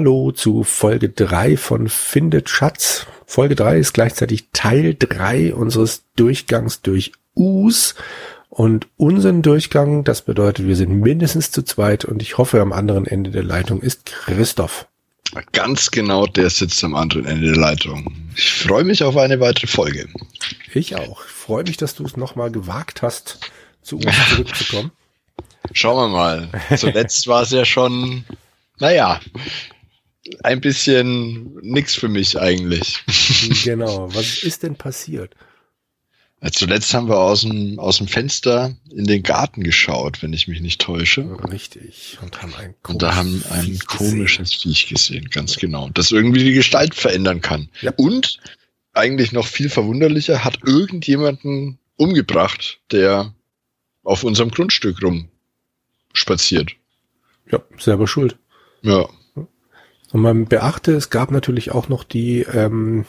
[0.00, 3.04] Hallo zu Folge 3 von Findet Schatz.
[3.26, 7.96] Folge 3 ist gleichzeitig Teil 3 unseres Durchgangs durch Us.
[8.48, 13.06] Und unseren Durchgang, das bedeutet, wir sind mindestens zu zweit und ich hoffe, am anderen
[13.06, 14.86] Ende der Leitung ist Christoph.
[15.52, 18.30] Ganz genau, der sitzt am anderen Ende der Leitung.
[18.36, 20.08] Ich freue mich auf eine weitere Folge.
[20.72, 21.26] Ich auch.
[21.26, 23.38] Ich freue mich, dass du es nochmal gewagt hast,
[23.82, 24.92] zu uns zurückzukommen.
[25.74, 26.48] Schauen wir mal.
[26.74, 28.24] Zuletzt war es ja schon,
[28.78, 29.20] naja,
[30.42, 33.02] ein bisschen nix für mich eigentlich.
[33.64, 34.08] Genau.
[34.14, 35.34] Was ist denn passiert?
[36.52, 40.60] Zuletzt haben wir aus dem, aus dem Fenster in den Garten geschaut, wenn ich mich
[40.60, 41.22] nicht täusche.
[41.50, 42.18] Richtig.
[42.22, 44.62] Und haben ein Und da haben ein Viech komisches gesehen.
[44.62, 45.90] Viech gesehen, ganz genau.
[45.92, 47.68] Das irgendwie die Gestalt verändern kann.
[47.82, 47.92] Ja.
[47.96, 48.40] Und
[48.94, 53.34] eigentlich noch viel verwunderlicher, hat irgendjemanden umgebracht, der
[54.02, 55.28] auf unserem Grundstück rum
[56.14, 56.72] spaziert.
[57.50, 58.36] Ja, selber schuld.
[58.80, 59.08] Ja.
[60.12, 63.04] Und man beachte, es gab natürlich auch noch die ähm,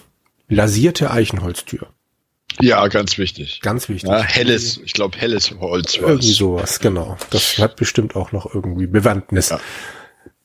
[0.47, 1.87] lasierte Eichenholztür.
[2.59, 3.61] Ja, ganz wichtig.
[3.61, 4.09] Ganz wichtig.
[4.09, 7.17] Ja, helles, ich glaube helles Holz war Irgendwie sowas, genau.
[7.29, 9.49] Das hat bestimmt auch noch irgendwie Bewandtnis.
[9.49, 9.59] Ja.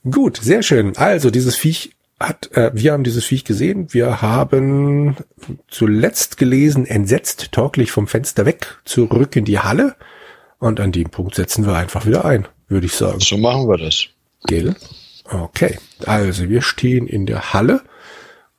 [0.09, 0.97] Gut, sehr schön.
[0.97, 3.93] Also dieses Viech hat, äh, wir haben dieses Viech gesehen.
[3.93, 5.17] Wir haben
[5.69, 9.97] zuletzt gelesen, entsetzt, torklich vom Fenster weg, zurück in die Halle.
[10.59, 13.21] Und an dem Punkt setzen wir einfach wieder ein, würde ich sagen.
[13.21, 14.07] So machen wir das.
[14.47, 14.75] Gell?
[15.29, 17.83] Okay, also wir stehen in der Halle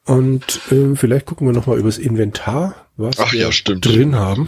[0.06, 4.48] und äh, vielleicht gucken wir noch mal übers Inventar, was Ach wir ja, drin haben.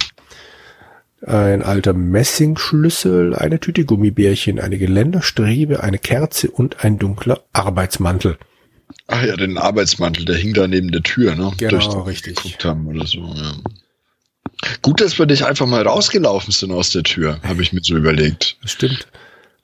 [1.21, 8.37] Ein alter Messingschlüssel, eine Tüte Gummibärchen, eine Geländerstrebe, eine Kerze und ein dunkler Arbeitsmantel.
[9.07, 11.51] Ach ja, den Arbeitsmantel, der hing da neben der Tür, ne?
[11.57, 12.37] Genau, Durch richtig.
[12.37, 13.53] geguckt haben oder so, ja.
[14.81, 17.95] Gut, dass wir nicht einfach mal rausgelaufen sind aus der Tür, habe ich mir so
[17.95, 18.57] überlegt.
[18.61, 19.07] Das stimmt.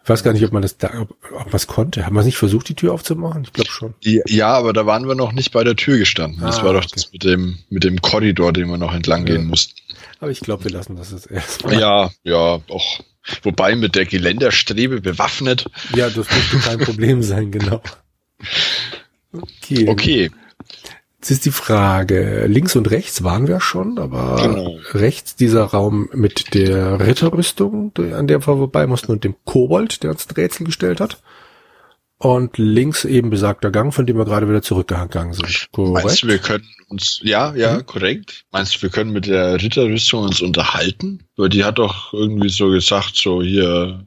[0.05, 2.05] Ich weiß gar nicht, ob man das da, ob, ob man es konnte.
[2.05, 3.43] Haben wir nicht versucht, die Tür aufzumachen?
[3.43, 3.95] Ich glaube schon.
[4.03, 6.41] Ja, aber da waren wir noch nicht bei der Tür gestanden.
[6.41, 6.91] Das Ah, war doch okay.
[6.93, 9.33] das mit dem, mit dem Korridor, den wir noch entlang Ja.
[9.33, 9.73] gehen mussten.
[10.19, 11.79] Aber ich glaube, wir lassen das jetzt erstmal.
[11.79, 12.37] Ja, ja,
[12.69, 12.99] auch.
[13.41, 15.65] Wobei mit der Geländerstrebe bewaffnet.
[15.95, 17.81] Ja, das dürfte kein Problem sein, genau.
[19.33, 19.89] Okay.
[19.89, 20.31] Okay,
[21.25, 24.77] Jetzt ist die Frage, links und rechts waren wir schon, aber Genau.
[24.93, 30.11] rechts dieser Raum mit der Ritterrüstung, an der wir vorbei mussten, und dem Kobold, der
[30.11, 31.17] uns das Rätsel gestellt hat.
[32.19, 35.67] Und links eben besagter Gang, von dem wir gerade wieder zurückgegangen sind.
[35.75, 37.85] meinst du, wir können uns, ja, ja, Mhm.
[37.87, 38.45] korrekt.
[38.51, 41.23] Meinst du, wir können mit der Ritterrüstung uns unterhalten?
[41.37, 44.05] Weil die hat doch irgendwie so gesagt, so hier,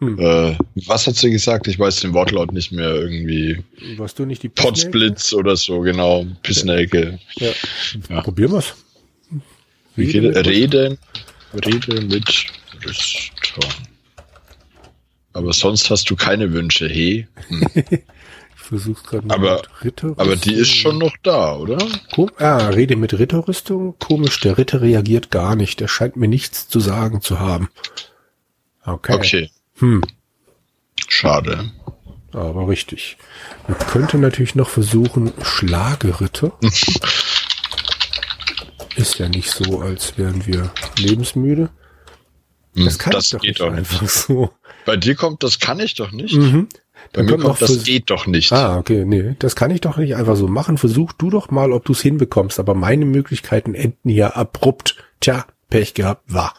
[0.00, 0.18] Hm.
[0.18, 0.56] äh,
[0.86, 1.68] was hat sie gesagt?
[1.68, 3.62] Ich weiß den Wortlaut nicht mehr, irgendwie
[3.96, 7.18] Warst du nicht die Potzblitz oder so, genau, Pissnelke.
[7.36, 7.50] Ja.
[8.08, 8.20] Ja.
[8.22, 8.74] Probieren wir's.
[9.96, 10.98] Wie Rede geht mit- Rede,
[11.64, 12.46] Rede mit
[12.84, 13.70] Rüstung.
[15.32, 17.26] Aber sonst hast du keine Wünsche, he?
[17.48, 17.66] Hm.
[18.56, 20.18] Ich versuch's gerade mal Aber- mit Ritterrüstung.
[20.26, 21.76] Aber die ist schon noch da, oder?
[22.14, 23.94] Kom ah, Rede mit Ritterrüstung.
[23.98, 25.80] Komisch, der Ritter reagiert gar nicht.
[25.80, 27.68] Der scheint mir nichts zu sagen zu haben.
[28.86, 29.12] Okay.
[29.16, 30.02] Okay, Hm,
[31.08, 31.70] schade.
[32.32, 33.16] aber richtig.
[33.68, 36.52] Man könnte natürlich noch versuchen, Schlageritter.
[38.96, 41.70] Ist ja nicht so, als wären wir lebensmüde.
[42.76, 44.12] Hm, Das kann das ich doch geht nicht doch einfach nicht.
[44.12, 44.50] so.
[44.86, 46.34] Bei dir kommt, das kann ich doch nicht.
[46.36, 46.68] Mhm.
[47.12, 48.52] Bei Dann mir kommt das geht doch nicht.
[48.52, 50.78] Ah, okay, nee, das kann ich doch nicht einfach so machen.
[50.78, 52.58] Versuch du doch mal, ob du es hinbekommst.
[52.60, 54.96] Aber meine Möglichkeiten enden hier abrupt.
[55.20, 56.54] Tja, Pech gehabt, war.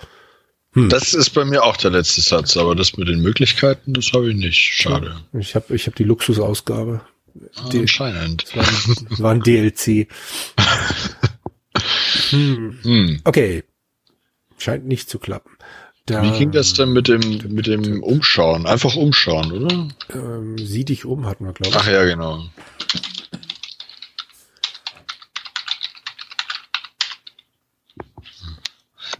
[0.75, 4.30] Das ist bei mir auch der letzte Satz, aber das mit den Möglichkeiten, das habe
[4.30, 4.58] ich nicht.
[4.58, 5.16] Schade.
[5.34, 7.02] Ich habe ich hab die Luxusausgabe.
[7.56, 8.56] Ah, Die- Anscheinend.
[8.56, 10.08] War ein, war ein DLC.
[12.30, 12.80] hm.
[12.81, 13.22] Hm.
[13.24, 13.64] Okay.
[14.58, 15.52] Scheint nicht zu klappen.
[16.06, 17.19] Da, Wie ging das denn mit dem,
[17.53, 18.66] mit dem Umschauen?
[18.68, 19.88] Einfach umschauen, oder?
[20.14, 21.76] Ähm, sieh dich um, hatten wir, glaube ich.
[21.78, 22.44] Ach ja, genau.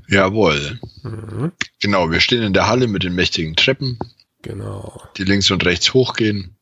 [0.08, 0.80] Jawohl.
[1.04, 1.52] Mhm.
[1.82, 3.98] Genau, wir stehen in der Halle mit den mächtigen Treppen,
[4.42, 5.02] Genau.
[5.18, 6.56] die links und rechts hochgehen.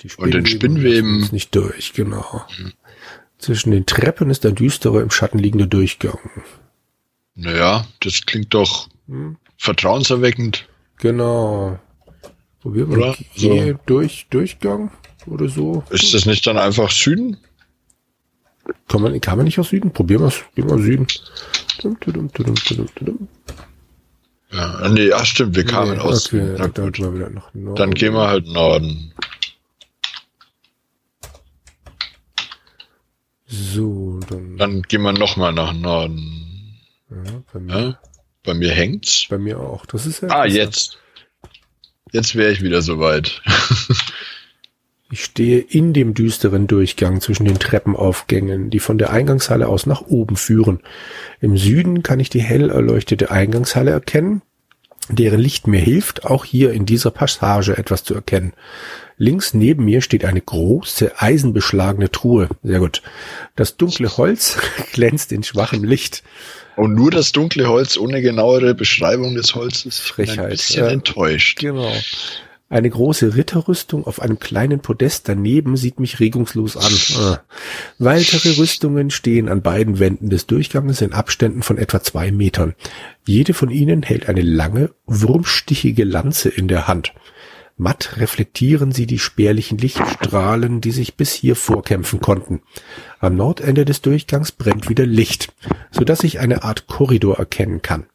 [0.00, 1.28] Die Und den Spinnweben.
[1.32, 2.44] nicht durch, genau.
[3.38, 6.18] Zwischen den Treppen ist ein düsterer, im Schatten liegender Durchgang.
[7.34, 9.36] Naja, das klingt doch Hm?
[9.56, 10.68] vertrauenserweckend.
[10.98, 11.78] Genau.
[12.60, 13.06] Probieren wir Oder?
[13.08, 13.16] mal.
[13.34, 14.92] Geh durch, Durchgang
[15.26, 15.82] oder so.
[15.90, 17.36] Ist das nicht dann einfach Süden?
[18.86, 19.92] Kann man, kann man nicht aus Süden?
[19.92, 20.40] Probieren wir es.
[20.54, 21.06] Gehen wir Süden.
[21.80, 23.28] Dum.
[24.52, 26.26] Ja, nee, ach stimmt, wir kamen Nee, aus.
[26.26, 27.76] Okay, Na dann wieder nach Norden.
[27.76, 29.14] Dann gehen wir halt Norden.
[33.46, 36.78] So, dann, Dann gehen wir nochmal nach Norden.
[37.10, 37.98] ja, bei, mir, Ja?
[38.44, 39.26] Bei mir hängt's.
[39.28, 39.86] bei mir auch.
[39.86, 40.54] Das ist ja Ah, interessant.
[40.74, 40.98] jetzt.
[42.12, 43.42] Jetzt wäre ich wieder soweit.
[45.12, 50.00] Ich stehe in dem düsteren Durchgang zwischen den Treppenaufgängen, die von der Eingangshalle aus nach
[50.00, 50.80] oben führen.
[51.42, 54.40] Im Süden kann ich die hell erleuchtete Eingangshalle erkennen,
[55.10, 58.54] deren Licht mir hilft, auch hier in dieser Passage etwas zu erkennen.
[59.18, 62.48] Links neben mir steht eine große eisenbeschlagene Truhe.
[62.62, 63.02] Sehr gut.
[63.54, 64.56] Das dunkle Holz
[64.94, 66.22] glänzt in schwachem Licht.
[66.74, 69.98] Und nur das dunkle Holz ohne genauere Beschreibung des Holzes.
[69.98, 70.38] Frechheit.
[70.38, 71.58] Ein bisschen Äh, enttäuscht.
[71.60, 71.92] Genau.
[72.72, 76.92] Eine große Ritterrüstung auf einem kleinen Podest daneben sieht mich regungslos an.
[77.22, 77.42] Ah.
[77.98, 82.74] Weitere Rüstungen stehen an beiden Wänden des Durchganges in Abständen von etwa zwei Metern.
[83.26, 87.12] Jede von ihnen hält eine lange, wurmstichige Lanze in der Hand.
[87.76, 92.62] Matt reflektieren sie die spärlichen Lichtstrahlen, die sich bis hier vorkämpfen konnten.
[93.20, 95.52] Am Nordende des Durchgangs brennt wieder Licht,
[95.90, 98.06] so dass ich eine Art Korridor erkennen kann.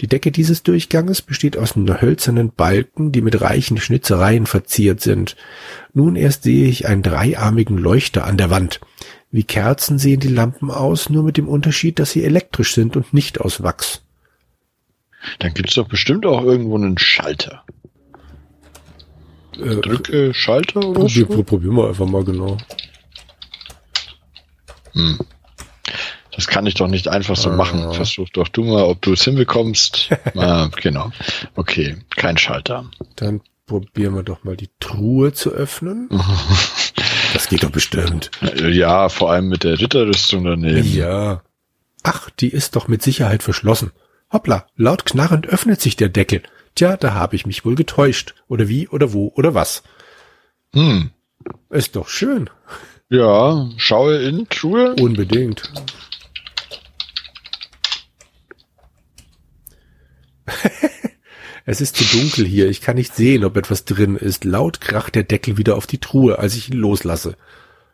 [0.00, 5.36] Die Decke dieses Durchganges besteht aus hölzernen Balken, die mit reichen Schnitzereien verziert sind.
[5.92, 8.80] Nun erst sehe ich einen dreiarmigen Leuchter an der Wand.
[9.30, 13.14] Wie Kerzen sehen die Lampen aus, nur mit dem Unterschied, dass sie elektrisch sind und
[13.14, 14.02] nicht aus Wachs.
[15.38, 17.64] Dann gibt's doch bestimmt auch irgendwo einen Schalter.
[19.56, 21.42] Äh, Drücke Schalter oder probier, so?
[21.42, 22.56] probieren wir einfach mal genau.
[24.92, 25.18] Hm.
[26.34, 27.92] Das kann ich doch nicht einfach so machen.
[27.92, 30.08] Versuch doch du mal, ob du es hinbekommst.
[30.36, 31.10] ah, genau.
[31.54, 32.86] Okay, kein Schalter.
[33.16, 36.08] Dann probieren wir doch mal die Truhe zu öffnen.
[37.32, 38.30] Das geht doch bestimmt.
[38.56, 40.86] Ja, vor allem mit der Ritterrüstung daneben.
[40.92, 41.42] Ja.
[42.02, 43.90] Ach, die ist doch mit Sicherheit verschlossen.
[44.30, 46.42] Hoppla, laut knarrend öffnet sich der Deckel.
[46.74, 48.34] Tja, da habe ich mich wohl getäuscht.
[48.48, 49.82] Oder wie, oder wo, oder was.
[50.74, 51.10] Hm.
[51.70, 52.50] Ist doch schön.
[53.08, 54.94] Ja, schaue in Truhe.
[54.94, 55.72] Unbedingt.
[61.66, 62.68] es ist zu dunkel hier.
[62.68, 64.44] Ich kann nicht sehen, ob etwas drin ist.
[64.44, 67.36] Laut kracht der Deckel wieder auf die Truhe, als ich ihn loslasse.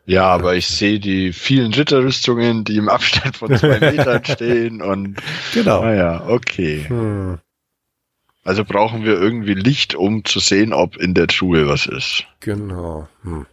[0.05, 5.17] Ja, aber ich sehe die vielen Ritterrüstungen, die im Abstand von zwei Metern stehen und
[5.53, 5.83] Genau.
[5.83, 6.85] naja, okay.
[6.87, 7.37] Hm.
[8.43, 12.25] Also brauchen wir irgendwie Licht, um zu sehen, ob in der Truhe was ist.
[12.39, 13.07] Genau.
[13.21, 13.45] Hm.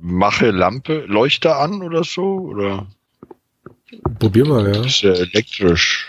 [0.00, 2.38] Mache Lampe, Leuchter an oder so?
[2.38, 2.88] Oder
[4.18, 4.84] Probier mal, ja.
[4.84, 6.08] ist ja elektrisch?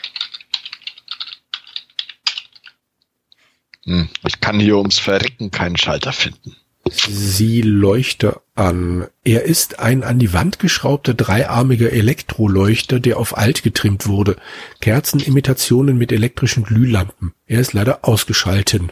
[3.85, 6.55] Hm, ich kann hier ums Verrecken keinen Schalter finden.
[6.89, 9.07] Sie Leuchter an.
[9.23, 14.35] Er ist ein an die Wand geschraubter dreiarmiger Elektroleuchter, der auf alt getrimmt wurde.
[14.81, 17.33] Kerzenimitationen mit elektrischen Glühlampen.
[17.45, 18.91] Er ist leider ausgeschalten.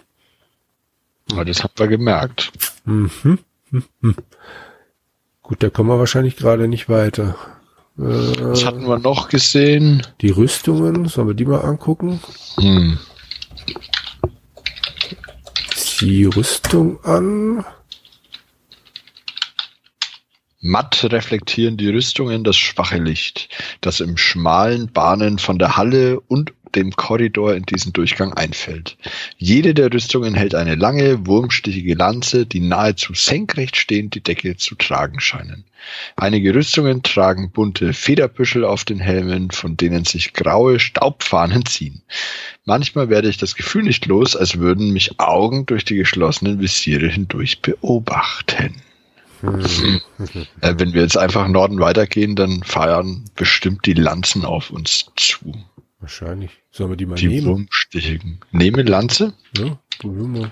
[1.31, 2.51] Aber das haben wir gemerkt.
[2.85, 3.09] Mhm.
[3.24, 3.39] Hm,
[4.01, 4.15] hm.
[5.42, 7.35] Gut, da kommen wir wahrscheinlich gerade nicht weiter.
[7.95, 10.06] Was Äh, hatten wir noch gesehen?
[10.21, 12.19] die Rüstungen, sollen wir die mal angucken?
[12.59, 13.00] Hm.
[16.01, 17.65] Die Rüstung an.
[20.61, 23.49] Matt reflektieren die Rüstungen das schwache Licht,
[23.81, 28.98] das im schmalen Bahnen von der Halle und dem Korridor in diesen Durchgang einfällt.
[29.38, 34.76] Jede der Rüstungen hält eine lange, wurmstichige Lanze, die nahezu senkrecht stehend die Decke zu
[34.76, 35.66] tragen scheinen.
[36.16, 42.02] Einige Rüstungen tragen bunte Federbüschel auf den Helmen, von denen sich graue Staubfahnen ziehen.
[42.66, 47.07] Manchmal werde ich das Gefühl nicht los, als würden mich Augen durch die geschlossenen Visiere
[47.07, 48.76] hindurch beobachten.
[49.42, 50.02] Hm.
[50.61, 55.54] Äh, wenn wir jetzt einfach Norden weitergehen, dann feiern bestimmt die Lanzen auf uns zu.
[55.99, 56.51] Wahrscheinlich.
[56.71, 57.45] Sollen wir die mal Die nehmen?
[57.47, 58.39] Wurmstichigen.
[58.51, 59.33] Nehme Lanze?
[59.57, 60.51] Ja, probieren wir.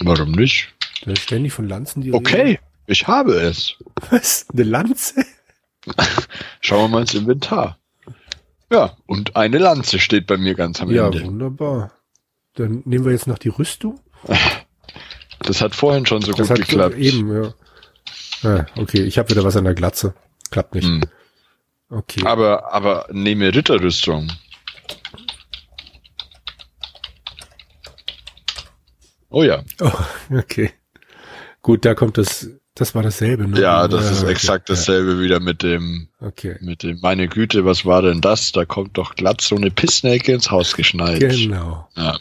[0.00, 0.74] Warum nicht?
[1.04, 2.18] Da ist ständig von Lanzen die Rede.
[2.18, 3.74] Okay, ich habe es.
[4.10, 4.46] Was?
[4.52, 5.24] Eine Lanze?
[6.60, 7.78] Schauen wir mal ins Inventar.
[8.70, 11.24] Ja, und eine Lanze steht bei mir ganz am Ja, Ende.
[11.24, 11.92] wunderbar.
[12.54, 14.00] Dann nehmen wir jetzt noch die Rüstung.
[15.44, 16.96] Das hat vorhin schon so Das gut hat geklappt.
[16.96, 17.52] eben, ja.
[18.44, 20.14] Ah, okay, ich habe wieder was an der Glatze.
[20.52, 20.86] Klappt nicht.
[20.86, 21.02] Hm.
[21.90, 22.24] Okay.
[22.24, 24.30] Aber, aber nehme Ritterrüstung.
[29.30, 29.62] Oh ja.
[29.80, 29.90] Oh,
[30.36, 30.70] okay.
[31.62, 33.60] Gut, da kommt das, das war dasselbe, ne?
[33.60, 36.56] Ja, das ist okay, exakt dasselbe wieder mit dem, Ja, okay.
[36.60, 38.52] mit dem, meine Güte, was war denn das?
[38.52, 41.20] Da kommt doch glatt so eine Pissnelke ins Haus geschneit.
[41.20, 41.88] Genau.
[41.96, 42.18] Ja.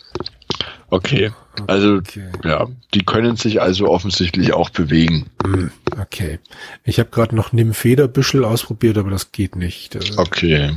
[0.90, 1.32] Okay.
[1.68, 2.30] Also, Okay.
[2.46, 5.30] ja, die können sich also offensichtlich auch bewegen.
[5.44, 6.40] Hm, Okay.
[6.86, 9.98] Ich habe gerade noch neben Federbüschel ausprobiert, aber das geht nicht.
[10.18, 10.74] Okay.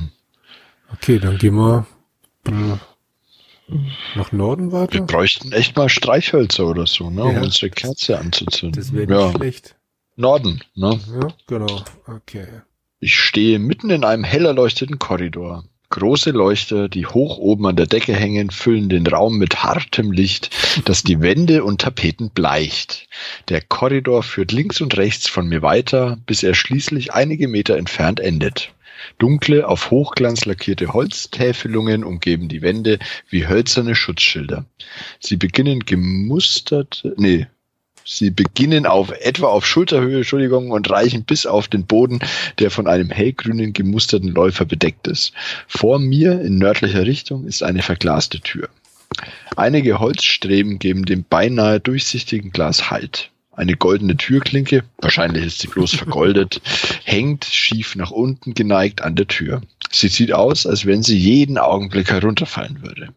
[0.94, 1.86] Okay, dann gehen wir
[2.46, 3.72] äh,
[4.16, 5.00] nach Norden Wir weiter.
[5.02, 7.42] bräuchten echt mal Streichhölzer oder so, ne, um Ja.
[7.42, 8.80] unsere Kerze anzuzünden.
[8.80, 9.76] Das wäre ja, nicht schlecht.
[10.16, 11.00] Norden, ne?
[11.20, 11.82] Ja, genau.
[12.06, 12.46] Okay.
[13.00, 15.64] Ich stehe mitten in einem hell erleuchteten Korridor.
[15.90, 20.50] Große Leuchter, die hoch oben an der Decke hängen, füllen den Raum mit hartem Licht,
[20.86, 23.06] das die Wände und Tapeten bleicht.
[23.48, 28.18] Der Korridor führt links und rechts von mir weiter, bis er schließlich einige Meter entfernt
[28.18, 28.72] endet.
[29.18, 34.64] Dunkle, auf Hochglanz lackierte Holztäfelungen umgeben die Wände wie hölzerne Schutzschilder.
[35.20, 37.46] Sie beginnen gemustert, nee,
[38.06, 42.20] Sie beginnen auf etwa auf Schulterhöhe, Entschuldigung, und reichen bis auf den Boden,
[42.58, 45.32] der von einem hellgrünen gemusterten Läufer bedeckt ist.
[45.66, 48.68] Vor mir in nördlicher Richtung ist eine verglaste Tür.
[49.56, 53.30] Einige Holzstreben geben dem beinahe durchsichtigen Glas Halt.
[53.56, 56.60] Eine goldene Türklinke, wahrscheinlich ist sie bloß vergoldet,
[57.04, 59.62] hängt schief nach unten geneigt an der Tür.
[59.90, 63.14] Sie sieht aus, als wenn sie jeden Augenblick herunterfallen würde.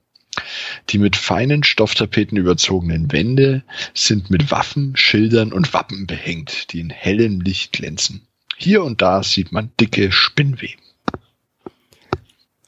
[0.90, 3.64] Die mit feinen Stofftapeten überzogenen Wände
[3.96, 8.28] sind mit Waffen, Schildern und Wappen behängt, die in hellem Licht glänzen.
[8.56, 10.82] Hier und da sieht man dicke Spinnweben.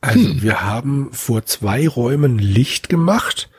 [0.02, 0.42] Also hm.
[0.42, 3.50] wir haben vor zwei Räumen Licht gemacht.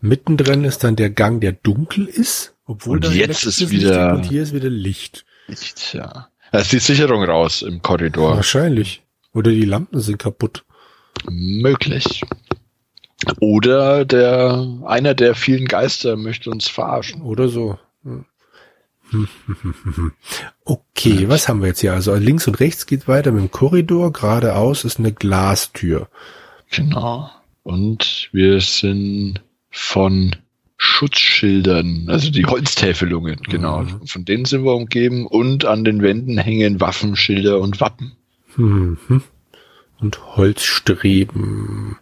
[0.00, 4.24] Mittendrin ist dann der Gang, der dunkel ist, obwohl und da jetzt ist wieder und
[4.24, 5.24] hier ist wieder Licht.
[5.46, 6.28] Licht, ja.
[6.50, 8.36] Da ist die Sicherung raus im Korridor.
[8.36, 9.02] Wahrscheinlich.
[9.32, 10.64] Oder die Lampen sind kaputt.
[11.28, 12.22] Möglich.
[13.40, 17.22] Oder der, einer der vielen Geister möchte uns verarschen.
[17.22, 17.78] Oder so.
[20.64, 21.92] Okay, was haben wir jetzt hier?
[21.92, 26.08] Also links und rechts geht weiter mit dem Korridor, geradeaus ist eine Glastür.
[26.70, 27.30] Genau.
[27.62, 30.36] Und wir sind von
[30.84, 33.82] Schutzschildern, also die Holztäfelungen, genau.
[33.82, 34.06] Mhm.
[34.06, 38.16] Von denen sind wir umgeben und an den Wänden hängen Waffen, Schilder und Wappen.
[38.56, 38.98] Mhm.
[40.00, 41.98] Und Holzstreben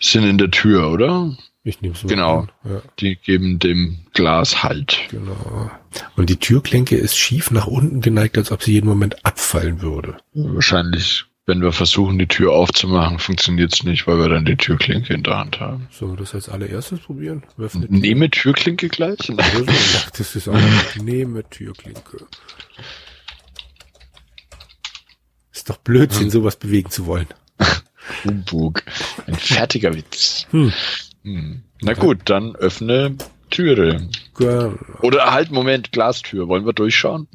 [0.00, 1.36] sind in der Tür, oder?
[1.62, 2.46] Ich nehme es Genau.
[2.64, 2.80] Ja.
[3.00, 5.00] Die geben dem Glas Halt.
[5.10, 5.70] Genau.
[6.16, 10.16] Und die Türklinke ist schief nach unten geneigt, als ob sie jeden Moment abfallen würde.
[10.32, 15.14] Wahrscheinlich, wenn wir versuchen, die Tür aufzumachen, funktioniert es nicht, weil wir dann die Türklinke
[15.14, 15.88] in der Hand haben.
[15.90, 17.42] So, das als allererstes probieren?
[17.56, 19.18] Öffnet Nehme Türklinke gleich?
[20.18, 20.60] das ist auch
[21.00, 22.26] Nehme Türklinke.
[25.50, 26.30] Ist doch Blödsinn, hm.
[26.30, 27.28] sowas bewegen zu wollen.
[28.24, 28.82] Humbug.
[29.26, 30.46] Ein fertiger Witz.
[30.50, 30.70] Hm.
[31.24, 31.62] Hm.
[31.80, 33.16] Na gut, dann öffne
[33.48, 34.10] Türe.
[35.00, 36.46] Oder halt, Moment, Glastür.
[36.48, 37.26] Wollen wir durchschauen?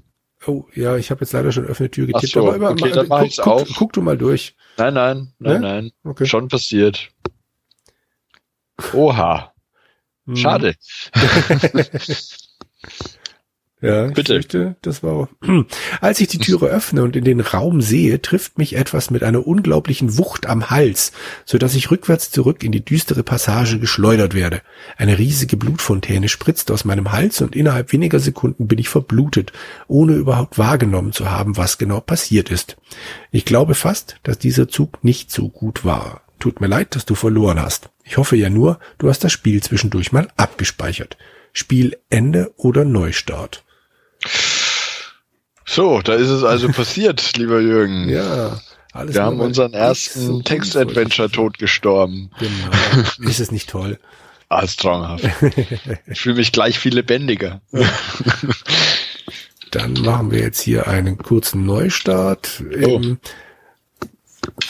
[0.46, 2.36] Oh, ja, ich habe jetzt leider schon öffne Tür getippt.
[2.38, 3.68] Ach so, aber okay, dann mach ich's guck, auch.
[3.76, 4.56] Guck, du mal durch.
[4.78, 5.60] Nein, nein, nein, ne?
[5.60, 5.92] nein.
[6.04, 6.26] Okay.
[6.26, 7.12] Schon passiert.
[8.94, 9.54] Oha.
[10.26, 10.36] Hm.
[10.36, 10.76] Schade.
[13.84, 14.36] Ja, ich Bitte.
[14.36, 15.28] Fürchte, das war.
[16.00, 19.46] Als ich die Türe öffne und in den Raum sehe, trifft mich etwas mit einer
[19.46, 21.12] unglaublichen Wucht am Hals,
[21.44, 24.62] so dass ich rückwärts zurück in die düstere Passage geschleudert werde.
[24.96, 29.52] Eine riesige Blutfontäne spritzt aus meinem Hals und innerhalb weniger Sekunden bin ich verblutet,
[29.90, 32.78] ohne überhaupt wahrgenommen zu haben, was genau passiert ist.
[33.32, 36.22] Ich glaube fast, dass dieser Zug nicht so gut war.
[36.40, 37.90] Tut mir leid, dass du verloren hast.
[38.06, 41.18] Ich hoffe ja nur, du hast das Spiel zwischendurch mal abgespeichert.
[41.52, 43.66] Spielende oder Neustart.
[45.66, 48.10] So, da ist es also passiert, lieber Jürgen.
[48.10, 48.60] Ja.
[48.92, 52.30] Alles Wir haben unseren ersten so Text-Adventure totgestorben.
[52.40, 53.30] Genau.
[53.30, 54.00] Ist es nicht toll?
[54.50, 55.28] Ah, ist traumhaft.
[56.06, 57.62] ich fühle mich gleich viel lebendiger.
[59.72, 62.62] Dann machen wir jetzt hier einen kurzen Neustart.
[62.84, 63.02] Oh.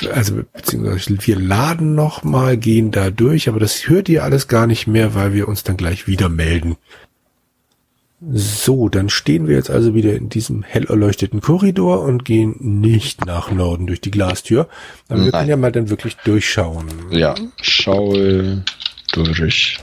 [0.09, 4.87] also beziehungsweise wir laden nochmal, gehen da durch, aber das hört ihr alles gar nicht
[4.87, 6.77] mehr, weil wir uns dann gleich wieder melden.
[8.31, 13.25] So, dann stehen wir jetzt also wieder in diesem hell erleuchteten Korridor und gehen nicht
[13.25, 14.69] nach Norden durch die Glastür.
[15.07, 15.25] Aber Nein.
[15.25, 16.87] wir können ja mal dann wirklich durchschauen.
[17.11, 18.63] Ja, schaue
[19.11, 19.79] durch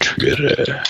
[0.00, 0.82] Türe.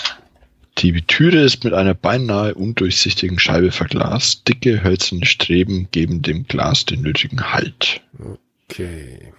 [0.78, 4.46] Die Türe ist mit einer beinahe undurchsichtigen Scheibe verglast.
[4.46, 8.02] Dicke hölzerne Streben geben dem Glas den nötigen Halt.
[8.68, 9.32] Okay.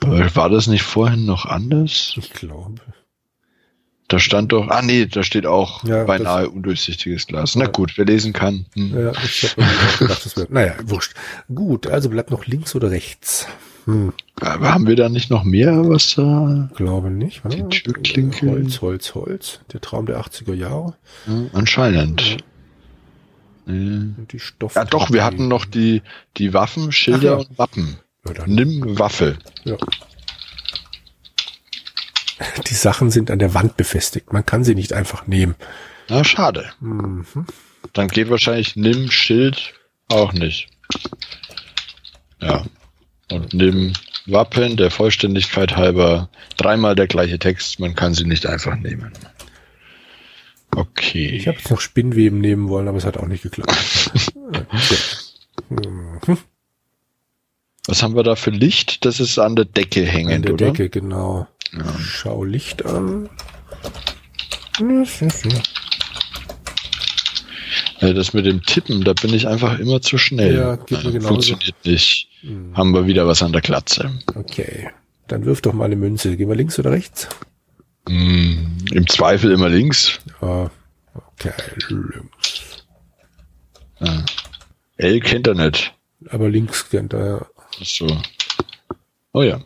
[0.00, 2.14] War das nicht vorhin noch anders?
[2.16, 2.80] Ich glaube.
[4.10, 7.54] Da stand doch, ah nee, da steht auch ja, beinahe das, undurchsichtiges Glas.
[7.54, 7.70] Na ja.
[7.70, 8.66] gut, wer lesen kann.
[8.74, 8.92] Hm.
[8.92, 9.54] Ja, ich
[10.00, 10.50] gedacht, das wird.
[10.50, 11.14] Naja, wurscht.
[11.54, 13.46] Gut, also bleibt noch links oder rechts.
[13.84, 14.12] Hm.
[14.40, 16.68] Aber haben wir da nicht noch mehr, was da?
[16.74, 17.42] Glaube nicht.
[17.52, 18.50] Die Türklinke.
[18.50, 19.60] Holz, Holz, Holz.
[19.72, 20.96] Der Traum der 80er Jahre.
[21.28, 22.38] Ja, anscheinend.
[23.66, 24.76] Und die Stoffe.
[24.76, 26.02] Ja, doch, wir hatten noch die,
[26.36, 27.96] die Waffen, Schilder und Wappen.
[28.46, 29.38] Nimm Waffe.
[29.62, 29.76] Ja.
[32.66, 34.32] Die Sachen sind an der Wand befestigt.
[34.32, 35.54] Man kann sie nicht einfach nehmen.
[36.08, 36.72] Na, schade.
[36.80, 37.26] Mhm.
[37.92, 39.74] Dann geht wahrscheinlich nimm Schild
[40.08, 40.68] auch nicht.
[42.40, 42.64] Ja.
[43.30, 43.92] Und nimm
[44.26, 47.80] Wappen der Vollständigkeit halber dreimal der gleiche Text.
[47.80, 49.12] Man kann sie nicht einfach nehmen.
[50.74, 51.28] Okay.
[51.30, 53.74] Ich habe jetzt noch Spinnweben nehmen wollen, aber es hat auch nicht geklappt.
[55.68, 56.38] mhm.
[57.86, 59.04] Was haben wir da für Licht?
[59.04, 60.66] Das ist an der Decke hängend, An der oder?
[60.66, 61.48] Decke, genau.
[62.00, 63.28] Schau Licht an.
[68.00, 70.56] Das mit dem Tippen, da bin ich einfach immer zu schnell.
[70.56, 71.34] Ja, geht mir genauso.
[71.34, 72.28] Funktioniert nicht.
[72.40, 72.76] Hm.
[72.76, 74.10] Haben wir wieder was an der Glatze.
[74.34, 74.90] Okay.
[75.28, 76.36] Dann wirf doch mal eine Münze.
[76.36, 77.28] Gehen wir links oder rechts?
[78.08, 80.18] Hm, Im Zweifel immer links.
[80.40, 80.70] Ah,
[81.14, 81.52] okay,
[81.88, 82.84] links.
[84.00, 84.24] Ja.
[84.96, 85.94] L kennt er nicht.
[86.30, 87.46] Aber links kennt er ja.
[87.56, 88.20] Ach So.
[89.32, 89.60] Oh ja.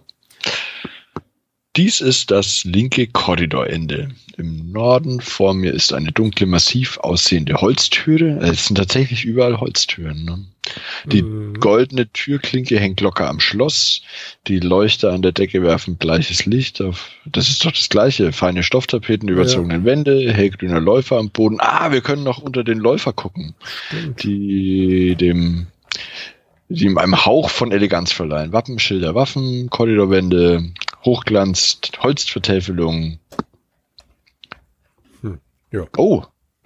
[1.76, 4.08] Dies ist das linke Korridorende.
[4.36, 8.38] Im Norden vor mir ist eine dunkle, massiv aussehende Holztüre.
[8.40, 10.24] Äh, Es sind tatsächlich überall Holztüren.
[10.24, 10.44] Ne?
[11.04, 11.54] Die Mhm.
[11.60, 14.02] goldene Türklinke hängt locker am Schloss.
[14.46, 17.10] Die Leuchter an der Decke werfen gleiches Licht auf.
[17.26, 18.32] Das ist doch das gleiche.
[18.32, 21.58] Feine Stofftapeten, überzogene Wände, hellgrüner Läufer am Boden.
[21.60, 23.54] Ah, wir können noch unter den Läufer gucken
[23.88, 24.22] Stimmt.
[24.22, 25.66] die dem
[26.70, 28.52] die ihm einem Hauch von Eleganz verleihen.
[28.52, 30.72] Wappenschilder, Waffen, Korridorwände,
[31.04, 33.18] Hochglanz, Holzvertäfelung.
[35.70, 35.86] Ja.
[35.96, 36.24] Oh,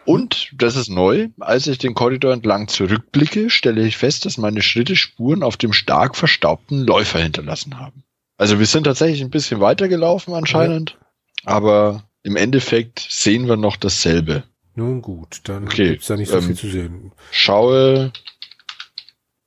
[0.08, 4.62] und, das ist neu, als ich den Korridor entlang zurückblicke, stelle ich fest, dass meine
[4.62, 8.04] Schritte Spuren auf dem stark verstaubten Läufer hinterlassen haben.
[8.38, 10.96] Also wir sind tatsächlich ein bisschen weitergelaufen anscheinend,
[11.44, 14.44] aber im Endeffekt sehen wir noch dasselbe.
[14.74, 17.12] Nun gut, dann Okay, gibt's da nicht so ähm, viel zu sehen.
[17.30, 18.10] Schaue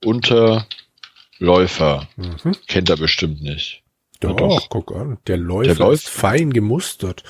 [0.06, 0.68] unter
[1.40, 2.08] Läufer.
[2.18, 2.56] Mhm.
[2.68, 3.81] Kennt er bestimmt nicht.
[4.22, 4.70] Doch, doch.
[4.70, 5.18] guck an.
[5.28, 6.04] Der Läufer Der läuft.
[6.04, 7.24] ist fein gemustert.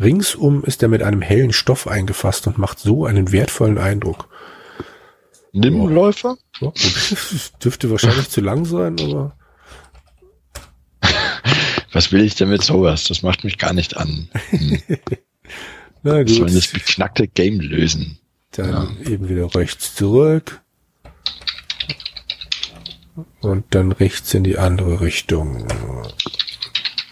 [0.00, 4.28] Ringsum ist er mit einem hellen Stoff eingefasst und macht so einen wertvollen Eindruck.
[5.52, 5.90] Nimm Boah.
[5.90, 6.36] Läufer?
[6.60, 6.72] Ja,
[7.62, 9.36] dürfte wahrscheinlich zu lang sein, aber
[11.92, 13.04] Was will ich denn mit sowas?
[13.04, 14.28] Das macht mich gar nicht an.
[14.50, 14.78] Hm.
[16.02, 16.84] na Wir sollen das gut.
[16.84, 18.18] beknackte Game lösen.
[18.52, 20.59] Dann eben wieder rechts zurück.
[23.40, 25.66] Und dann rechts in die andere Richtung.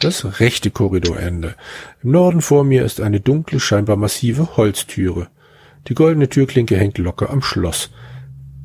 [0.00, 1.56] Das rechte Korridorende.
[2.02, 5.28] Im Norden vor mir ist eine dunkle, scheinbar massive Holztüre.
[5.88, 7.90] Die goldene Türklinke hängt locker am Schloss.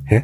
[0.06, 0.24] Hä?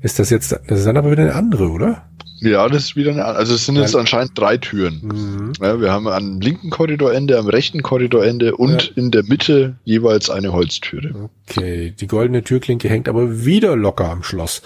[0.00, 2.08] Ist das jetzt, das ist dann aber wieder eine andere, oder?
[2.44, 5.00] Ja, das ist wieder eine, also es sind jetzt anscheinend drei Türen.
[5.02, 5.52] Mhm.
[5.60, 8.90] Ja, wir haben am linken Korridorende, am rechten Korridorende und Ja.
[8.96, 11.30] in der Mitte jeweils eine Holztüre.
[11.48, 14.62] Okay, die goldene Türklinke hängt aber wieder locker am Schloss.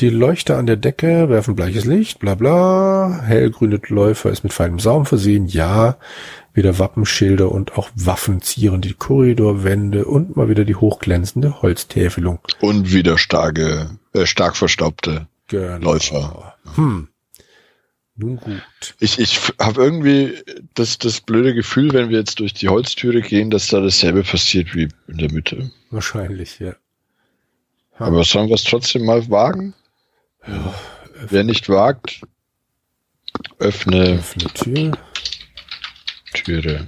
[0.00, 3.20] Die Leuchter an der Decke werfen bleiches Licht, bla bla.
[3.24, 5.96] Hellgrüne Läufer ist mit feinem Saum versehen, ja.
[6.54, 12.40] Wieder Wappenschilder und auch Waffen zieren die Korridorwände und mal wieder die hochglänzende Holztäfelung.
[12.60, 15.28] Und wieder starke, äh, stark verstaubte.
[15.46, 15.92] Genau.
[15.92, 16.54] Läufer.
[16.74, 17.08] Hm.
[18.20, 18.62] Nun gut.
[18.98, 20.42] Ich, ich habe irgendwie
[20.74, 24.74] das, das blöde Gefühl, wenn wir jetzt durch die Holztüre gehen, dass da dasselbe passiert
[24.74, 25.70] wie in der Mitte.
[25.90, 26.74] Wahrscheinlich, ja.
[27.96, 29.74] Aber sollen wir es trotzdem mal wagen?
[30.46, 30.74] Ja,
[31.30, 32.20] Wer nicht wagt,
[33.58, 34.92] öffne öffne Tür.
[36.34, 36.86] Türe.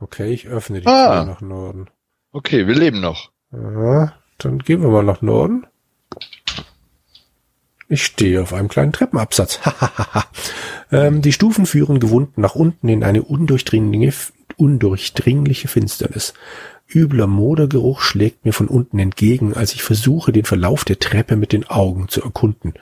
[0.00, 1.24] Okay, ich öffne die Ah.
[1.24, 1.88] Tür nach Norden.
[2.32, 3.30] Okay, wir leben noch.
[3.52, 5.66] Ja, dann gehen wir mal nach Norden.
[7.92, 9.58] Ich stehe auf einem kleinen Treppenabsatz.
[10.92, 16.32] ähm, die Stufen führen gewunden nach unten in eine undurchdringliche, undurchdringliche Finsternis.
[16.88, 21.50] Übler Modergeruch schlägt mir von unten entgegen, als ich versuche, den Verlauf der Treppe mit
[21.52, 22.74] den Augen zu erkunden.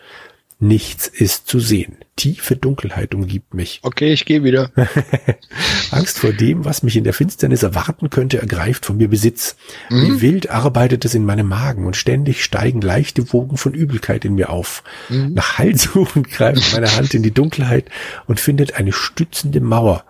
[0.60, 1.98] Nichts ist zu sehen.
[2.16, 3.80] Tiefe Dunkelheit umgibt mich.
[3.88, 4.70] Okay, ich gehe wieder.
[5.90, 9.56] Angst vor dem, was mich in der Finsternis erwarten könnte, ergreift von mir Besitz.
[9.88, 14.34] Wie wild arbeitet es in meinem Magen und ständig steigen leichte Wogen von Übelkeit in
[14.34, 14.82] mir auf.
[15.08, 17.86] Nach Halt suchend greift meine Hand in die Dunkelheit
[18.26, 20.04] und findet eine stützende Mauer.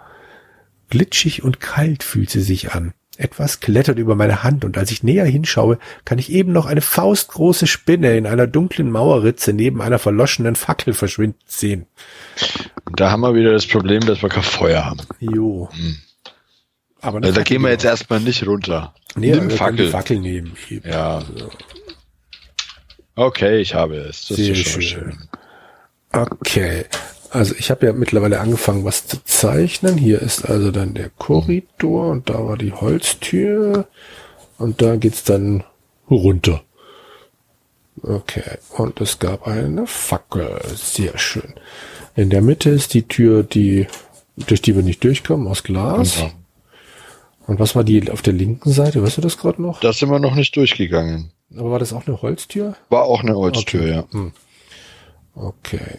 [0.90, 2.92] Glitschig und kalt fühlt sie sich an.
[3.18, 6.80] Etwas klettert über meine Hand und als ich näher hinschaue, kann ich eben noch eine
[6.80, 11.86] faustgroße Spinne in einer dunklen Mauerritze neben einer verloschenen Fackel verschwinden sehen.
[12.94, 15.00] Da haben wir wieder das Problem, dass wir kein Feuer haben.
[15.18, 15.68] Jo.
[17.00, 18.94] Aber eine Also da Fackel gehen wir jetzt erstmal nicht runter.
[19.16, 19.90] Nee, Nimm wir können die Fackel.
[19.90, 20.56] Fackel nehmen.
[20.70, 20.88] Eben.
[20.88, 21.20] Ja.
[23.16, 24.28] Okay, ich habe es.
[24.28, 25.00] Das Sehr ist schon schön.
[25.12, 25.18] schön.
[26.12, 26.84] Okay.
[27.30, 29.98] Also ich habe ja mittlerweile angefangen, was zu zeichnen.
[29.98, 33.86] Hier ist also dann der Korridor und da war die Holztür
[34.58, 35.64] und da geht's dann
[36.10, 36.62] runter.
[38.02, 38.58] Okay.
[38.76, 40.60] Und es gab eine Fackel.
[40.74, 41.54] Sehr schön.
[42.16, 43.86] In der Mitte ist die Tür, die
[44.36, 46.16] durch die wir nicht durchkommen, aus Glas.
[46.16, 46.30] Genau.
[47.46, 49.02] Und was war die auf der linken Seite?
[49.02, 49.80] Weißt du das gerade noch?
[49.80, 51.32] Da sind wir noch nicht durchgegangen.
[51.56, 52.76] Aber war das auch eine Holztür?
[52.90, 53.90] War auch eine Holztür, Okay.
[53.90, 54.04] ja.
[54.12, 54.32] Hm.
[55.34, 55.98] Okay.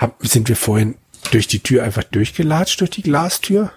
[0.00, 0.96] Hab, sind wir vorhin
[1.30, 3.70] durch die Tür einfach durchgelatscht, durch die Glastür?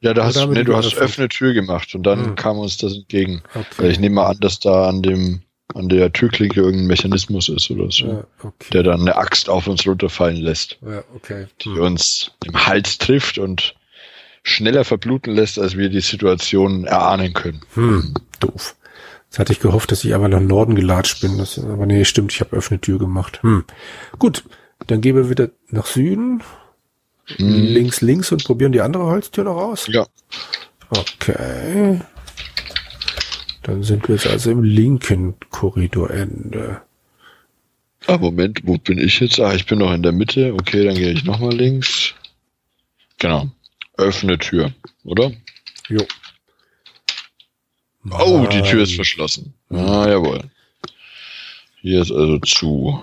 [0.00, 2.34] Ja, da hast du, nee, du hast öffne Tür gemacht und dann Hm.
[2.36, 3.42] kam uns das entgegen.
[3.54, 3.90] Okay.
[3.90, 5.42] Ich nehme mal an, dass da an dem
[5.74, 8.70] an der Türklinke irgendein Mechanismus ist oder so, Ja, okay.
[8.72, 11.46] der dann eine Axt auf uns runterfallen lässt, Ja, okay.
[11.62, 13.74] die uns im Hals trifft und
[14.42, 17.60] schneller verbluten lässt, als wir die Situation erahnen können.
[17.74, 18.74] Hm, doof.
[19.28, 21.38] Jetzt hatte ich gehofft, dass ich aber nach Norden gelatscht bin.
[21.38, 23.40] Das, aber nee, stimmt, ich habe öffne Tür gemacht.
[23.42, 23.62] Hm.
[24.18, 24.42] Gut,
[24.86, 26.42] dann gehen wir wieder nach Süden,
[27.38, 29.86] links, links und probieren die andere Holztür noch aus.
[29.86, 30.06] Ja,
[30.90, 32.00] Okay.
[33.62, 36.82] Dann sind wir jetzt also im linken Korridorende.
[38.06, 39.38] Ah, Moment, wo bin ich jetzt?
[39.38, 40.54] Ah, ich bin noch in der Mitte.
[40.54, 42.14] Okay, dann gehe ich nochmal links.
[43.18, 43.48] Genau.
[43.96, 44.72] Öffne Tür,
[45.04, 45.30] oder?
[45.88, 46.04] Jo.
[48.10, 49.52] Oh, die Tür ist verschlossen.
[49.68, 50.42] Ah, jawohl.
[51.82, 53.02] Hier ist also zu.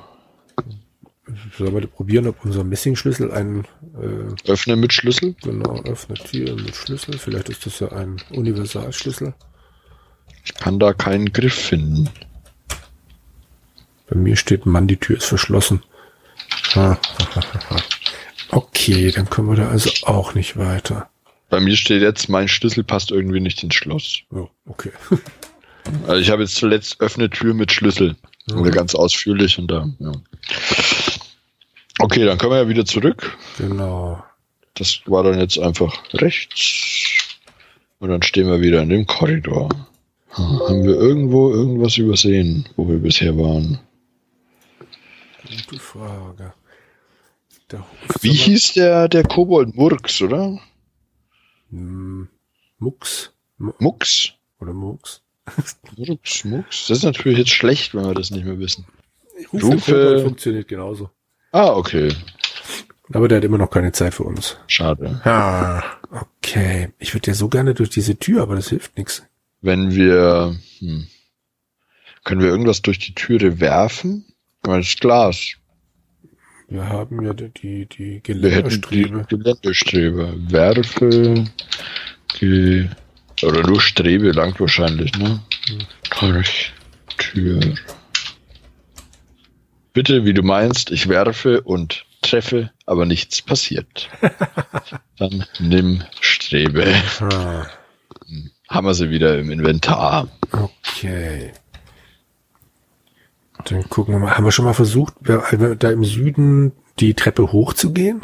[1.58, 3.66] Sollen wir probieren, ob unser Messingschlüssel ein,
[4.02, 5.36] äh, Öffne mit Schlüssel.
[5.42, 7.18] genau, öffne Tür mit Schlüssel.
[7.18, 9.34] Vielleicht ist das ja ein Universalschlüssel.
[10.46, 12.10] Ich kann da keinen Griff finden.
[14.10, 15.84] Bei mir steht, Mann, die Tür ist verschlossen.
[16.76, 17.76] Ha, ha, ha, ha.
[18.50, 21.10] Okay, dann kommen wir da also auch nicht weiter.
[21.50, 24.20] Bei mir steht jetzt, mein Schlüssel passt irgendwie nicht ins Schloss.
[24.32, 24.92] Oh, okay.
[26.06, 28.16] Also ich habe jetzt zuletzt öffne Tür mit Schlüssel.
[28.54, 30.12] Oder ganz ausführlich und da, ja.
[31.99, 33.38] Okay, dann können wir ja wieder zurück.
[33.57, 34.23] Genau.
[34.75, 37.38] Das war dann jetzt einfach rechts.
[37.99, 39.69] Und dann stehen wir wieder in dem Korridor.
[40.29, 43.79] Hm, Haben wir irgendwo irgendwas übersehen, wo wir bisher waren?
[45.47, 46.53] Gute Frage.
[48.21, 50.60] Wie hieß der, der Kobold Murks, oder?
[51.71, 52.29] Hm,
[52.79, 53.33] Mux.
[53.57, 54.33] Mu- Mux?
[54.60, 55.21] Oder Mux.
[55.97, 56.88] Murks, Mux?
[56.88, 58.86] Das ist natürlich jetzt schlecht, wenn wir das nicht mehr wissen.
[59.51, 61.10] Rufe, Rufe- Kobold funktioniert genauso.
[61.58, 62.13] Ah, okay.
[63.13, 64.58] Aber der hat immer noch keine Zeit für uns.
[64.67, 65.20] Schade.
[65.24, 66.89] Ah, okay.
[67.00, 69.26] Ich würde ja so gerne durch diese Tür, aber das hilft nichts.
[69.62, 71.08] Wenn wir, hm,
[72.24, 74.26] können wir irgendwas durch die Türe werfen?
[74.62, 75.54] Das ist Glas.
[76.67, 79.10] Wir haben ja die, die, die Wir hätten die.
[79.28, 80.36] Geländestrebe.
[80.52, 81.46] Werfe,
[82.38, 82.88] ge
[83.41, 85.39] oder nur Strebe langt wahrscheinlich, ne?
[86.20, 86.72] Durch
[87.17, 87.60] Tür.
[89.97, 94.10] Bitte, wie du meinst, ich werfe und treffe, aber nichts passiert.
[95.17, 96.86] Dann nimm Strebe.
[97.19, 97.65] Ah,
[98.69, 100.27] Haben wir sie wieder im Inventar.
[100.51, 101.51] okay.
[103.65, 104.38] Dann gucken wir mal.
[104.38, 108.23] Haben wir schon mal versucht, da im Süden die Treppe hochzugehen?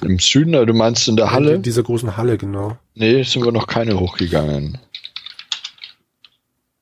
[0.00, 1.56] Im Süden, du meinst in der Halle?
[1.56, 2.78] In dieser großen Halle, genau.
[2.94, 4.78] Nee, sind wir noch keine hochgegangen.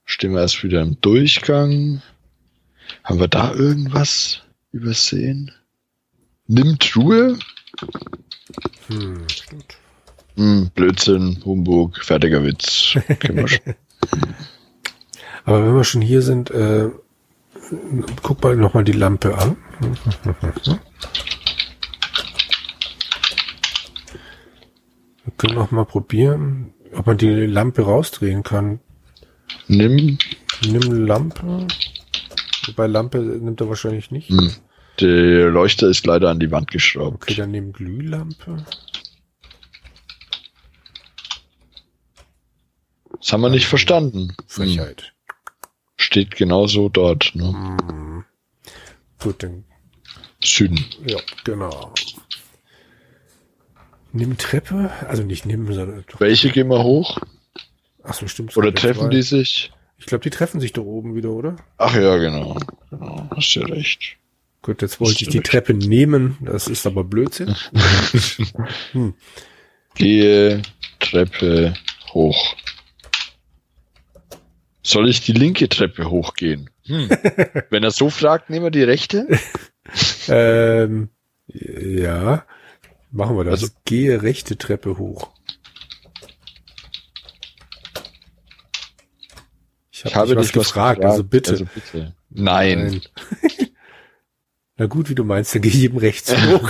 [0.04, 2.02] Stehen wir erst wieder im Durchgang.
[3.04, 5.50] Haben wir da irgendwas übersehen?
[6.46, 7.38] Nimm Truhe?
[8.88, 9.76] Hm, stimmt.
[10.36, 12.96] Hm, Blödsinn, Humbug, fertiger Witz.
[15.44, 16.90] Aber wenn wir schon hier sind, äh,
[18.22, 19.56] guck mal nochmal die Lampe an.
[25.24, 28.80] Wir können noch mal probieren, ob man die Lampe rausdrehen kann.
[29.66, 30.18] Nimm,
[30.64, 31.66] Nimm Lampe.
[32.76, 34.28] Wobei Lampe nimmt er wahrscheinlich nicht.
[34.30, 34.50] hm,
[35.00, 37.38] der Leuchter ist leider an die Wand Okay, geschraubt.
[37.38, 38.64] dann nimm Glühlampe.
[43.18, 44.28] Das haben wir nicht verstanden.
[44.28, 45.12] Hm, Frechheit.
[45.96, 47.34] steht genauso dort.
[47.34, 47.52] Ne?
[47.52, 48.24] Hm.
[49.20, 49.64] Gut, dann
[50.42, 50.84] Süden.
[51.06, 51.92] Ja, genau.
[54.12, 56.04] Nimm Treppe, also nicht nimm, sondern.
[56.18, 57.18] Welche gehen wir hoch?
[58.02, 58.56] Ach so, stimmt.
[58.56, 59.72] Oder treffen die sich?
[60.02, 61.54] Ich glaube, die treffen sich da oben wieder, oder?
[61.78, 62.58] Ach ja, genau.
[62.90, 64.16] genau hast ja recht.
[64.60, 65.50] Gut, jetzt wollte Hast ich du die recht.
[65.52, 67.54] Treppe nehmen, das ist aber Blödsinn.
[68.92, 69.14] hm.
[69.94, 70.62] Gehe
[70.98, 71.74] Treppe
[72.12, 72.56] hoch.
[74.82, 76.68] Soll ich die linke Treppe hochgehen?
[76.86, 77.08] Hm.
[77.70, 79.28] Wenn er so fragt, nehmen wir die rechte.
[80.26, 81.10] ähm,
[81.46, 82.44] ja,
[83.12, 83.62] machen wir das.
[83.62, 85.30] Also- Gehe rechte Treppe hoch.
[90.04, 91.52] Ich, hab Ich habe dich was gefragt, also bitte.
[91.52, 92.14] Also bitte.
[92.30, 93.00] Nein.
[94.78, 96.68] Na gut, wie du meinst, dann gehe ich eben rechts hoch.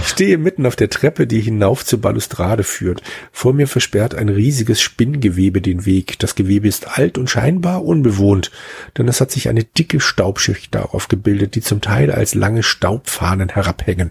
[0.00, 3.02] Ich stehe mitten auf der Treppe, die hinauf zur Balustrade führt.
[3.32, 6.18] Vor mir versperrt ein riesiges Spinngewebe den Weg.
[6.18, 8.50] Das Gewebe ist alt und scheinbar unbewohnt,
[8.98, 13.48] denn es hat sich eine dicke Staubschicht darauf gebildet, die zum Teil als lange Staubfahnen
[13.48, 14.10] herabhängen.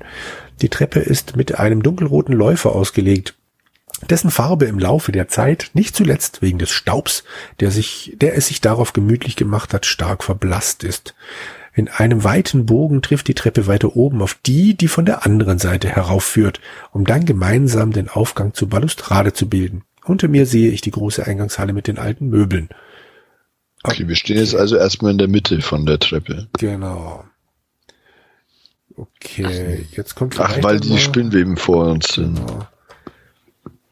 [0.62, 3.36] Die Treppe ist mit einem dunkelroten Läufer ausgelegt
[4.10, 7.24] dessen Farbe im Laufe der Zeit, nicht zuletzt wegen des Staubs,
[7.60, 11.14] der sich, der es sich darauf gemütlich gemacht hat, stark verblasst ist.
[11.74, 15.58] In einem weiten Bogen trifft die Treppe weiter oben auf die, die von der anderen
[15.58, 16.60] Seite heraufführt,
[16.92, 19.84] um dann gemeinsam den Aufgang zur Balustrade zu bilden.
[20.04, 22.70] Unter mir sehe ich die große Eingangshalle mit den alten Möbeln.
[23.84, 26.48] Okay, wir stehen jetzt also erstmal in der Mitte von der Treppe.
[26.60, 27.24] Genau.
[28.96, 32.36] Okay, jetzt kommt Ach, weil die Spinnweben vor uns sind.
[32.36, 32.68] Genau.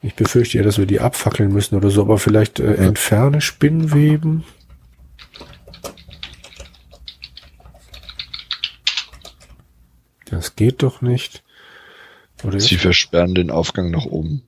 [0.01, 4.43] Ich befürchte ja, dass wir die abfackeln müssen oder so, aber vielleicht äh, entferne Spinnweben.
[10.25, 11.43] Das geht doch nicht.
[12.43, 12.81] Oder Sie jetzt?
[12.81, 14.43] versperren den Aufgang nach oben.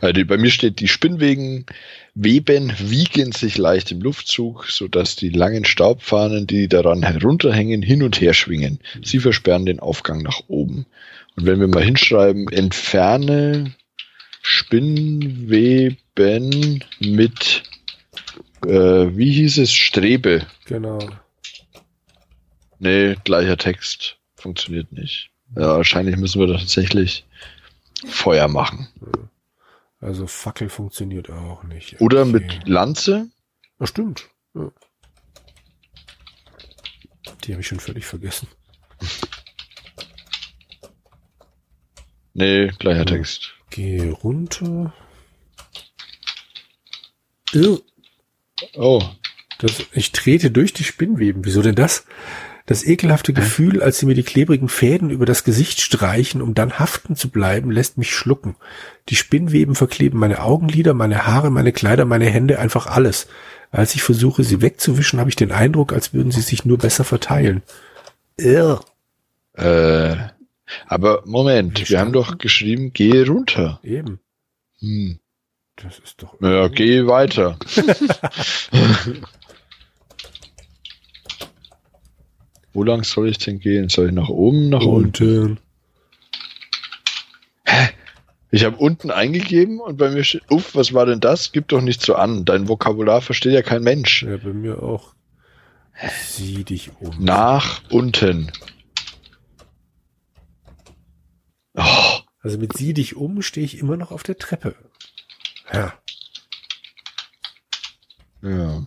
[0.00, 1.66] Also bei mir steht, die Spinnwegen
[2.14, 8.20] weben, wiegen sich leicht im Luftzug, sodass die langen Staubfahnen, die daran herunterhängen, hin und
[8.20, 8.78] her schwingen.
[9.02, 10.86] Sie versperren den Aufgang nach oben.
[11.36, 13.74] Und wenn wir mal hinschreiben, entferne
[14.42, 15.94] Spinnweben
[17.00, 17.62] mit,
[18.66, 18.68] äh,
[19.16, 20.46] wie hieß es, Strebe.
[20.66, 20.98] Genau.
[22.78, 24.18] Nee, gleicher Text.
[24.36, 25.30] Funktioniert nicht.
[25.56, 27.24] Ja, wahrscheinlich müssen wir da tatsächlich
[28.06, 28.88] Feuer machen.
[30.00, 32.00] Also Fackel funktioniert auch nicht.
[32.00, 32.32] Oder Okay.
[32.32, 33.30] mit Lanze.
[33.78, 34.28] Ja, stimmt.
[34.54, 34.72] Ja.
[37.44, 38.48] Die habe ich schon völlig vergessen.
[42.34, 43.52] Nee, gleicher Text.
[43.72, 44.92] Geh runter.
[47.54, 47.80] Irr.
[48.74, 49.02] Oh,
[49.58, 51.44] Das, ich trete durch die Spinnweben.
[51.46, 52.04] Wieso denn das?
[52.66, 56.78] Das ekelhafte Gefühl, als sie mir die klebrigen Fäden über das Gesicht streichen, um dann
[56.78, 58.56] haften zu bleiben, lässt mich schlucken.
[59.08, 63.26] Die Spinnweben verkleben meine Augenlider, meine Haare, meine Kleider, meine Hände, einfach alles.
[63.70, 67.04] Als ich versuche, sie wegzuwischen, habe ich den Eindruck, als würden sie sich nur besser
[67.04, 67.62] verteilen.
[68.36, 68.84] Irr.
[69.54, 70.16] äh,
[70.86, 73.80] aber Moment, Wir wir haben doch geschrieben, geh runter.
[73.82, 74.20] Eben.
[74.80, 75.18] Hm.
[75.76, 76.40] Das ist doch.
[76.40, 77.58] Ja, geh weiter.
[82.72, 83.88] Wo lang soll ich denn gehen?
[83.88, 85.42] Soll ich nach oben, nach unten?
[85.42, 85.58] unten.
[88.54, 91.52] Ich habe unten eingegeben und bei mir steht, uff, was war denn das?
[91.52, 92.44] Gib doch nicht so an.
[92.44, 94.24] Dein Vokabular versteht ja kein Mensch.
[94.24, 95.14] Ja, bei mir auch.
[96.26, 97.16] Sieh dich um.
[97.18, 98.52] Nach unten.
[101.74, 104.74] Oh, Also mit sieh dich um stehe ich immer noch auf der Treppe.
[105.72, 105.94] Ja.
[108.42, 108.86] ja.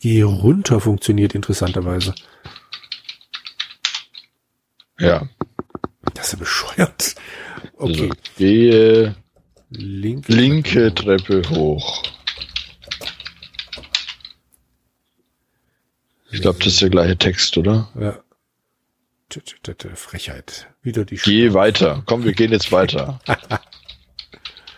[0.00, 2.14] Geh runter funktioniert interessanterweise.
[4.98, 5.28] Ja.
[6.14, 7.14] Das ist ja bescheuert.
[7.76, 8.02] Okay.
[8.02, 9.14] Also, gehe
[9.70, 12.02] Linke, linke Treppe hoch.
[16.30, 17.90] Ich glaube, das ist der gleiche Text, oder?
[17.98, 18.22] Ja.
[19.94, 20.68] Frechheit.
[20.82, 22.02] Wieder die Geh Sch- weiter.
[22.06, 23.20] Komm, wir gehen jetzt weiter.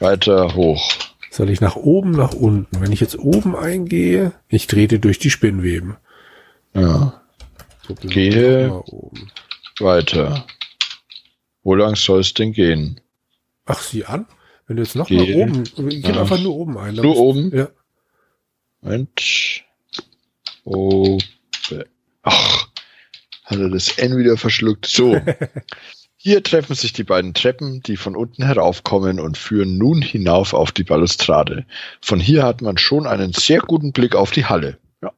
[0.01, 0.92] weiter hoch.
[1.31, 2.81] Soll ich nach oben, nach unten?
[2.81, 5.97] Wenn ich jetzt oben eingehe, ich trete durch die Spinnweben.
[6.75, 7.21] Ja.
[7.87, 8.83] Probieren Gehe.
[9.81, 10.47] Weiter.
[11.62, 13.01] Wo lang soll es denn gehen?
[13.66, 14.27] Ach, sieh an.
[14.66, 15.16] Wenn du jetzt noch Geh.
[15.16, 16.21] mal oben, geh Ja.
[16.21, 16.94] einfach nur oben ein.
[16.94, 17.57] Nur oben?
[17.57, 17.68] Ja.
[18.81, 19.62] Moment.
[20.64, 21.18] Oh.
[22.23, 22.67] Ach,
[23.48, 24.87] hat er das N wieder verschluckt.
[24.87, 25.20] So.
[26.20, 30.72] Hier treffen sich die beiden Treppen, die von unten heraufkommen und führen nun hinauf auf
[30.72, 31.64] die Balustrade.
[32.00, 34.78] Von hier hat man schon einen sehr guten Blick auf die Halle.
[35.00, 35.12] Ja.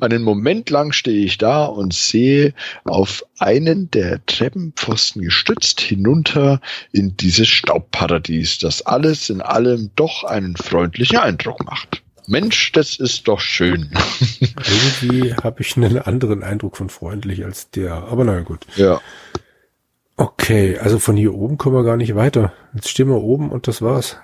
[0.00, 2.52] Einen Moment lang stehe ich da und sehe
[2.84, 6.60] auf einen der Treppenpfosten gestützt hinunter
[6.92, 12.03] in dieses Staubparadies, das alles in allem doch einen freundlichen Eindruck macht.
[12.26, 13.90] Mensch, das ist doch schön.
[14.40, 17.94] Irgendwie habe ich einen anderen Eindruck von freundlich als der.
[17.94, 18.66] Aber naja, gut.
[18.76, 19.00] Ja.
[20.16, 22.52] Okay, also von hier oben kommen wir gar nicht weiter.
[22.74, 24.16] Jetzt stehen wir oben und das war's.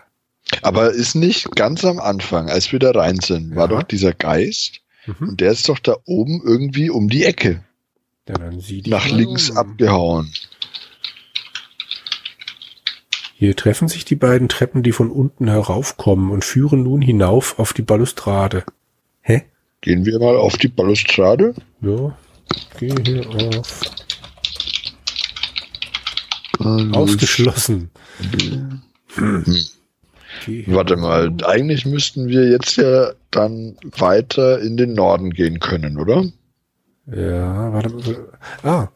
[0.62, 3.76] Aber ist nicht ganz am Anfang, als wir da rein sind, war Ja.
[3.78, 5.30] doch dieser Geist Mhm.
[5.30, 7.62] und der ist doch da oben irgendwie um die Ecke
[8.28, 9.56] Ja, dann sieh dich nach links um.
[9.58, 10.32] abgehauen.
[13.40, 17.72] Hier treffen sich die beiden Treppen, die von unten heraufkommen und führen nun hinauf auf
[17.72, 18.64] die Balustrade.
[19.22, 19.44] Hä?
[19.80, 21.54] Gehen wir mal auf die Balustrade.
[21.80, 22.14] Ja.
[22.78, 23.80] Geh hier auf.
[26.92, 27.90] Ausgeschlossen.
[28.30, 28.60] Geh
[30.44, 35.96] hier Warte mal, eigentlich müssten wir jetzt ja dann weiter in den Norden gehen können,
[35.96, 36.26] oder?
[37.06, 38.28] Ja, warte mal.
[38.62, 38.88] Ah,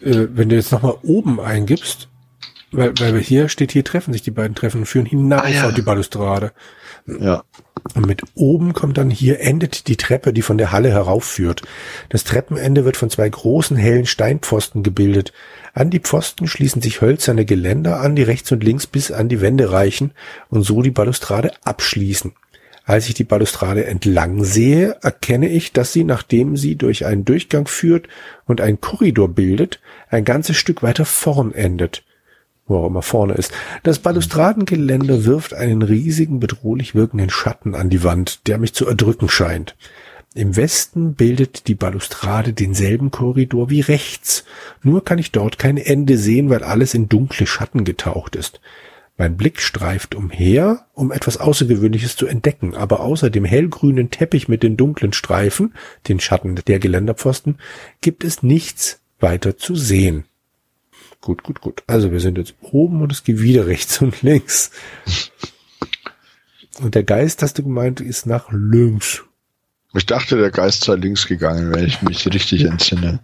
[0.00, 2.08] äh, wenn du jetzt nochmal oben eingibst,
[2.72, 5.66] weil, weil hier steht, hier treffen sich die beiden Treffen und führen hinauf Ah, ja.
[5.66, 6.52] auf die Balustrade.
[7.06, 7.44] Ja.
[7.94, 11.62] Und mit oben kommt dann hier endet die Treppe, die von der Halle heraufführt.
[12.10, 15.32] Das Treppenende wird von zwei großen hellen Steinpfosten gebildet.
[15.72, 19.40] An die Pfosten schließen sich hölzerne Geländer an, die rechts und links bis an die
[19.40, 20.12] Wände reichen
[20.50, 22.32] und so die Balustrade abschließen.
[22.84, 27.66] Als ich die Balustrade entlang sehe, erkenne ich, dass sie, nachdem sie durch einen Durchgang
[27.66, 28.08] führt
[28.46, 32.02] und einen Korridor bildet, ein ganzes Stück weiter vorn endet
[32.70, 33.52] wo auch immer vorne ist.
[33.82, 39.28] Das Balustradengeländer wirft einen riesigen, bedrohlich wirkenden Schatten an die Wand, der mich zu erdrücken
[39.28, 39.76] scheint.
[40.34, 44.44] Im Westen bildet die Balustrade denselben Korridor wie rechts,
[44.82, 48.60] nur kann ich dort kein Ende sehen, weil alles in dunkle Schatten getaucht ist.
[49.18, 54.62] Mein Blick streift umher, um etwas Außergewöhnliches zu entdecken, aber außer dem hellgrünen Teppich mit
[54.62, 55.74] den dunklen Streifen,
[56.08, 57.58] den Schatten der Geländerpfosten,
[58.00, 60.24] gibt es nichts weiter zu sehen.
[61.20, 61.82] Gut, gut, gut.
[61.86, 64.70] Also wir sind jetzt oben und es geht wieder rechts und links.
[66.80, 69.22] Und der Geist, hast du gemeint, ist nach links.
[69.94, 73.20] Ich dachte, der Geist sei links gegangen, wenn ich mich richtig entsinne.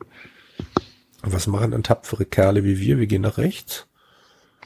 [1.23, 2.99] Und was machen dann tapfere Kerle wie wir?
[2.99, 3.87] Wir gehen nach rechts.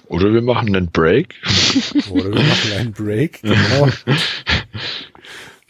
[0.07, 1.35] Oder wir machen einen Break.
[2.11, 3.89] Oder wir machen einen Break, genau.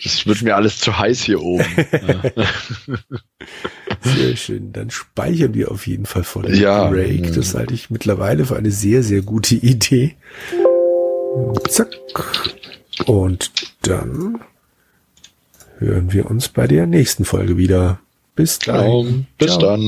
[0.03, 1.65] Das wird mir alles zu heiß hier oben.
[4.03, 4.73] Sehr schön.
[4.73, 6.89] Dann speichern wir auf jeden Fall vor dem Ja.
[6.89, 7.35] Break.
[7.35, 10.17] Das halte ich mittlerweile für eine sehr, sehr gute Idee.
[11.69, 11.89] Zack.
[13.07, 13.51] Und
[13.83, 14.41] dann
[15.79, 18.01] hören wir uns bei der nächsten Folge wieder.
[18.37, 19.27] Bis dann.
[19.39, 19.61] Bis Ciao.
[19.61, 19.81] dann.